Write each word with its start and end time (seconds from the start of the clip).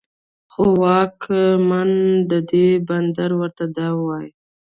خو 0.51 0.63
واکمن 0.81 1.91
د 2.29 2.31
دې 2.51 2.67
بندر 2.87 3.31
ورته 3.39 3.65
دا 3.77 3.89
وايي 4.05 4.29